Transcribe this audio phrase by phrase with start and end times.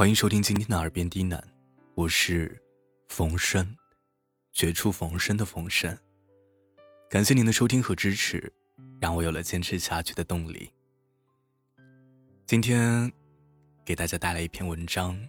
[0.00, 1.38] 欢迎收听今天的耳边低喃，
[1.94, 2.58] 我是
[3.10, 3.76] 冯生，
[4.50, 5.94] 绝处逢生的冯生。
[7.10, 8.50] 感谢您的收听和支持，
[8.98, 10.72] 让我有了坚持下去的动力。
[12.46, 13.12] 今天
[13.84, 15.20] 给大家带来一篇文章，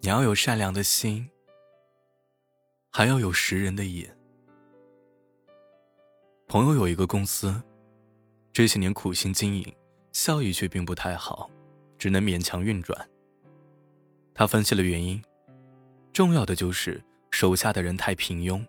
[0.00, 1.28] 你要有善良的心，
[2.88, 4.16] 还要有识人的眼。
[6.46, 7.60] 朋友有一个公司，
[8.52, 9.74] 这些年苦心经营，
[10.12, 11.50] 效益却并不太好。
[12.00, 13.08] 只能勉强运转。
[14.32, 15.22] 他分析了原因，
[16.14, 16.98] 重要的就是
[17.30, 18.66] 手下的人太平庸，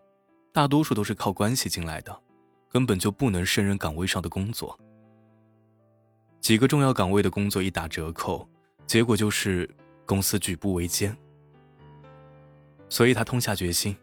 [0.52, 2.21] 大多数都是靠关系进来的，
[2.70, 4.77] 根本就不能胜任岗位上的工作。
[6.41, 8.45] 几个重要岗位的工作一打折扣，
[8.85, 9.70] 结果就是
[10.05, 11.16] 公司举步维艰。
[12.90, 13.95] 所以他痛下决心，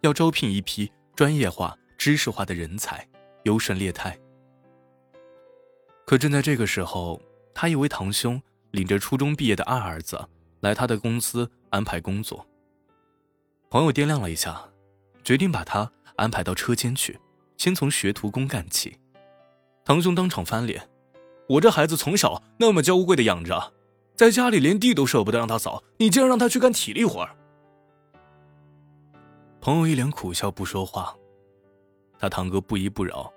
[0.00, 3.06] 要招聘一批专业化、知识化的人才，
[3.44, 4.18] 优胜劣汰。
[6.04, 7.22] 可正在这个时候，
[7.54, 8.42] 他以为堂兄。
[8.70, 10.28] 领着初中毕业的二儿子
[10.60, 12.46] 来他的公司安排工作。
[13.70, 14.62] 朋友掂量了一下，
[15.24, 17.18] 决定把他安排到车间去，
[17.56, 18.98] 先从学徒工干起。
[19.84, 20.88] 堂兄当场翻脸
[21.48, 23.72] ：“我这孩子从小那么娇贵的养着，
[24.14, 27.28] 在家里连地都舍不得让他扫，你竟然让他去干体力活
[29.60, 31.14] 朋友一脸苦笑，不说话。
[32.18, 33.32] 他堂哥不依不饶：“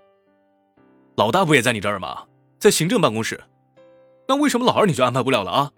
[1.18, 2.26] 老大不也在你这儿吗？
[2.60, 3.44] 在行政办公室。”
[4.30, 5.72] 那为什么老二你就安排不了了啊？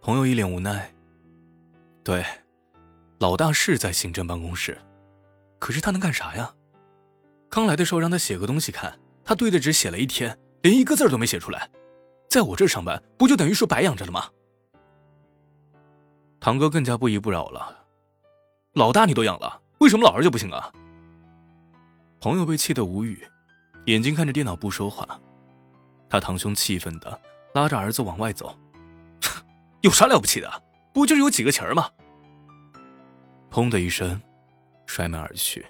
[0.00, 0.92] 朋友一脸无奈。
[2.02, 2.26] 对，
[3.20, 4.76] 老大是在行政办公室，
[5.60, 6.52] 可是他能干啥呀？
[7.48, 11.70] 刚来的时候让他写个东西看，他对着纸写了一天，连一个字都没写出来。
[12.28, 14.28] 在我这上班，不就等于说白养着了吗？
[16.40, 17.86] 堂哥更加不依不饶了。
[18.72, 20.72] 老大你都养了，为什么老二就不行啊？
[22.18, 23.24] 朋友被气得无语，
[23.84, 25.06] 眼睛看着电脑不说话。
[26.08, 27.20] 他堂兄气愤的
[27.54, 28.56] 拉着儿子往外走，
[29.82, 30.62] 有啥了不起的？
[30.92, 31.90] 不就是有几个钱吗？
[33.50, 34.20] 砰的一声，
[34.86, 35.66] 摔门而去。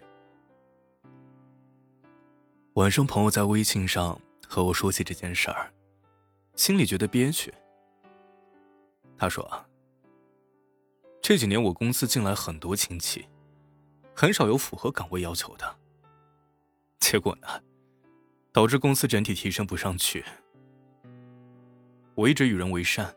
[2.75, 5.73] 晚上，朋友在微信上和我说起这件事儿，
[6.55, 7.53] 心里觉得憋屈。
[9.19, 9.49] 他说
[11.23, 13.27] ：“这几年我公司进来很多亲戚，
[14.15, 15.77] 很少有符合岗位要求的，
[17.01, 17.49] 结果呢？”
[18.57, 20.25] 导致公司整体提升不上去。
[22.15, 23.15] 我一直与人为善，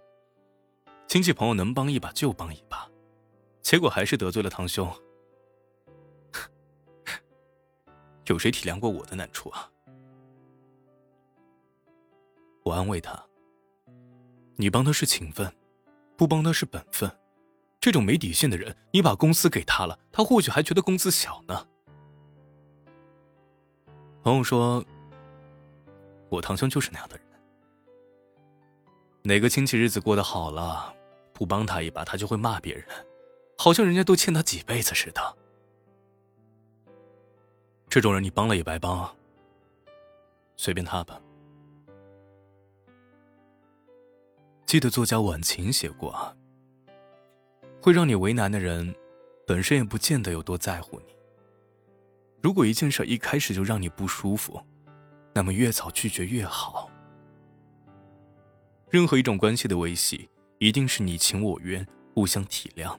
[1.08, 2.86] 亲戚朋友能帮一把就帮一把，
[3.62, 4.94] 结果还是得罪了堂兄。
[8.28, 9.72] 有谁体谅过我的难处啊？
[12.64, 13.18] 我安慰他
[14.60, 15.50] ：“你帮他是情分，
[16.18, 17.10] 不帮他是本分。
[17.80, 21.66] 这种没底线的人，你把公司给他了，他或许还觉得工资小呢。”
[24.22, 24.84] 朋友说。
[26.30, 27.26] 我堂兄就是那样的人，
[29.24, 30.94] 哪个亲戚日子过得好了，
[31.34, 32.86] 不帮他一把，他就会骂别人，
[33.58, 35.38] 好像人家都欠他几辈子似的。
[37.90, 39.12] 这种人你帮了也白帮，
[40.56, 41.20] 随便他吧。
[44.68, 46.38] 记得作家晚晴写过
[47.82, 48.94] ：“会让你为难的人，
[49.48, 51.16] 本身也不见得有多在乎你。
[52.40, 54.62] 如果一件事一开始就让你不舒服。”
[55.40, 56.92] 那么越早拒绝越好。
[58.90, 62.94] 任何一种关系的维系，一定是你情我愿，互相体谅。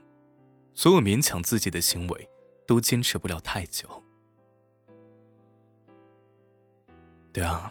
[0.73, 2.31] 所有勉强自己的行为，
[2.67, 3.87] 都坚持不了太久。
[7.31, 7.71] 对啊，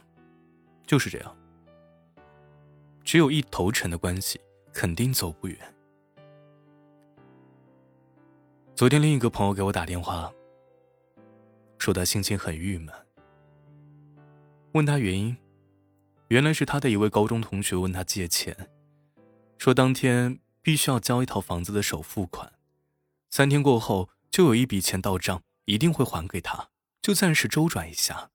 [0.86, 1.36] 就是这样。
[3.04, 4.40] 只有一头沉的关系，
[4.72, 5.58] 肯定走不远。
[8.76, 10.32] 昨天，另一个朋友给我打电话，
[11.80, 12.94] 说他心情很郁闷。
[14.74, 15.36] 问他原因，
[16.28, 18.70] 原来是他的一位高中同学问他借钱，
[19.58, 22.54] 说当天必须要交一套房子的首付款，
[23.32, 26.70] 三天过后就有一笔钱到账，一定会还给他，
[27.02, 28.30] 就暂时周转一下。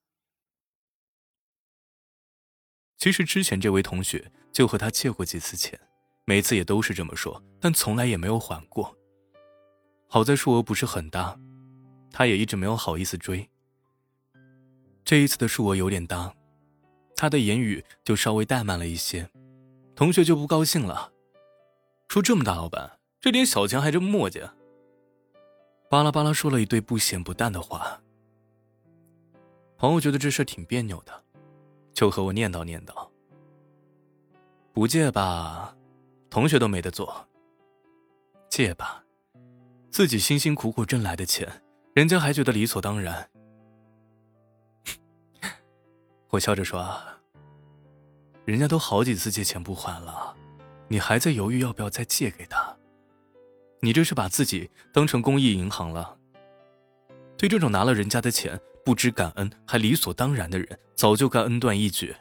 [2.99, 5.79] 其实之前这位同学就和他借过几次钱，
[6.25, 8.97] 每次也都是这么说，但从来也没有还过。
[10.09, 11.39] 好在数额不是很大，
[12.11, 13.49] 他也一直没有好意思追。
[15.05, 16.35] 这一次的数额有点大，
[17.15, 19.29] 他的言语就稍微怠慢了一些，
[19.95, 21.13] 同学就不高兴了，
[22.09, 24.49] 说：“这么大老板，这点小钱还这么磨叽。”
[25.91, 28.01] 巴拉巴拉说了一堆不咸不淡的话。
[29.77, 31.23] 朋友觉得这事挺别扭的，
[31.93, 33.07] 就和我念叨念叨
[34.73, 35.77] ：“不借吧，
[36.31, 37.07] 同学都没得做；
[38.49, 39.05] 借吧，
[39.91, 41.63] 自己辛辛苦苦挣来的钱，
[41.93, 43.29] 人家还觉得理所当然。”
[46.35, 47.01] 我笑着说
[48.45, 50.35] ：“人家都好几次借钱不还了，
[50.89, 52.77] 你还在犹豫要不要再借给他？
[53.81, 56.19] 你这是把自己当成公益银行了？
[57.37, 62.17] 对这种拿了人家的钱不知感恩还理所当然的人，早就该恩断义绝。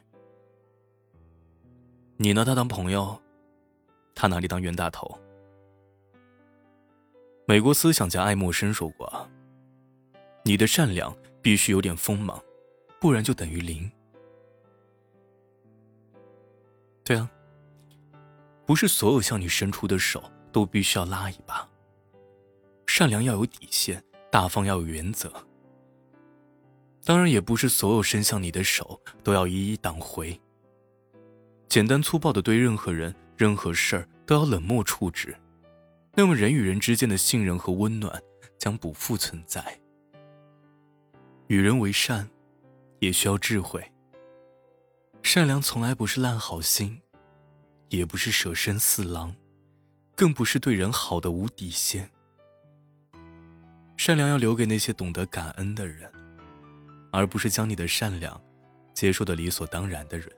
[2.17, 3.19] 你拿他当朋友，
[4.13, 5.19] 他拿你当冤大头。
[7.47, 9.27] 美国思想家爱默生说过
[10.45, 12.39] ：“你的善良必须有点锋芒，
[13.01, 13.91] 不然就等于零。”
[17.03, 17.29] 对啊，
[18.65, 21.67] 不是所有向你伸出的手都必须要拉一把。
[22.87, 24.01] 善良要有底线，
[24.31, 25.31] 大方要有原则。
[27.03, 30.39] 当然，也不是所有伸向你的手都要一一挡回。
[31.67, 35.35] 简单粗暴的对任何人、任何事儿都要冷漠处置，
[36.13, 38.21] 那么人与人之间的信任和温暖
[38.57, 39.77] 将不复存在。
[41.47, 42.29] 与人为善，
[42.99, 43.83] 也需要智慧。
[45.23, 47.01] 善良从来不是烂好心，
[47.89, 49.33] 也不是舍身饲狼，
[50.15, 52.11] 更不是对人好的无底线。
[53.97, 56.11] 善良要留给那些懂得感恩的人，
[57.11, 58.39] 而不是将你的善良
[58.93, 60.29] 接受的理所当然的人。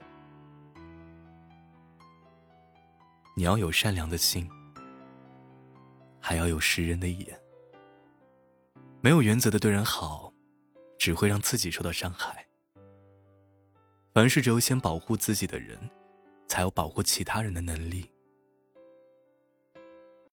[3.35, 4.49] 你要有善良的心，
[6.21, 7.37] 还要有识人的眼。
[9.01, 10.31] 没有原则的对人好，
[10.97, 12.45] 只会让自己受到伤害。
[14.15, 15.77] 凡事只有先保护自己的人，
[16.47, 18.09] 才有保护其他人的能力。